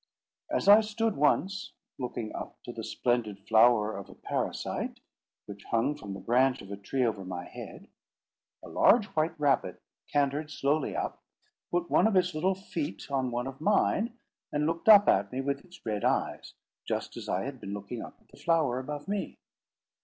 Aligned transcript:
As 0.49 0.67
I 0.67 0.81
stood 0.81 1.15
once, 1.15 1.73
looking 1.99 2.33
up 2.33 2.57
to 2.63 2.73
the 2.73 2.83
splendid 2.83 3.37
flower 3.47 3.95
of 3.95 4.09
a 4.09 4.15
parasite, 4.15 4.99
which 5.45 5.63
hung 5.65 5.93
from 5.95 6.15
the 6.15 6.19
branch 6.19 6.63
of 6.63 6.71
a 6.71 6.75
tree 6.75 7.05
over 7.05 7.23
my 7.23 7.45
head, 7.45 7.87
a 8.63 8.67
large 8.67 9.05
white 9.09 9.39
rabbit 9.39 9.79
cantered 10.11 10.49
slowly 10.49 10.95
up, 10.95 11.21
put 11.69 11.91
one 11.91 12.07
of 12.07 12.15
its 12.15 12.33
little 12.33 12.55
feet 12.55 13.11
on 13.11 13.29
one 13.29 13.45
of 13.45 13.61
mine, 13.61 14.17
and 14.51 14.65
looked 14.65 14.89
up 14.89 15.07
at 15.07 15.31
me 15.31 15.39
with 15.39 15.63
its 15.63 15.85
red 15.85 16.03
eyes, 16.03 16.55
just 16.83 17.15
as 17.15 17.29
I 17.29 17.43
had 17.43 17.61
been 17.61 17.75
looking 17.75 18.01
up 18.01 18.17
at 18.21 18.29
the 18.29 18.37
flower 18.37 18.79
above 18.79 19.07
me. 19.07 19.37